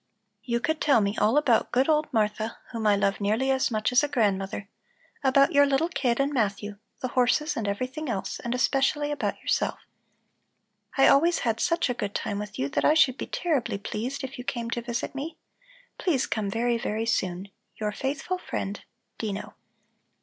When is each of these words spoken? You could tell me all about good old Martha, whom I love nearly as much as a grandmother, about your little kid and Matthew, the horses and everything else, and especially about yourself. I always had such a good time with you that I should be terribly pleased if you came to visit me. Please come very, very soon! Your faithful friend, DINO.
You 0.41 0.59
could 0.59 0.81
tell 0.81 0.99
me 0.99 1.15
all 1.19 1.37
about 1.37 1.71
good 1.71 1.87
old 1.87 2.11
Martha, 2.11 2.57
whom 2.71 2.87
I 2.87 2.95
love 2.95 3.21
nearly 3.21 3.51
as 3.51 3.69
much 3.69 3.91
as 3.91 4.01
a 4.03 4.07
grandmother, 4.07 4.67
about 5.23 5.51
your 5.51 5.67
little 5.67 5.89
kid 5.89 6.19
and 6.19 6.33
Matthew, 6.33 6.79
the 7.01 7.09
horses 7.09 7.55
and 7.55 7.67
everything 7.67 8.09
else, 8.09 8.39
and 8.39 8.55
especially 8.55 9.11
about 9.11 9.39
yourself. 9.41 9.77
I 10.97 11.07
always 11.07 11.37
had 11.41 11.59
such 11.59 11.87
a 11.87 11.93
good 11.93 12.15
time 12.15 12.39
with 12.39 12.57
you 12.57 12.67
that 12.69 12.83
I 12.83 12.95
should 12.95 13.15
be 13.19 13.27
terribly 13.27 13.77
pleased 13.77 14.23
if 14.23 14.39
you 14.39 14.43
came 14.43 14.71
to 14.71 14.81
visit 14.81 15.13
me. 15.13 15.37
Please 15.99 16.25
come 16.25 16.49
very, 16.49 16.79
very 16.79 17.05
soon! 17.05 17.49
Your 17.75 17.91
faithful 17.91 18.39
friend, 18.39 18.83
DINO. 19.19 19.53